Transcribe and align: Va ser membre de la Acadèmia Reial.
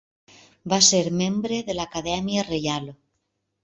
Va 0.73 0.79
ser 0.87 1.03
membre 1.21 1.61
de 1.69 1.79
la 1.79 1.87
Acadèmia 1.93 2.51
Reial. 2.53 2.93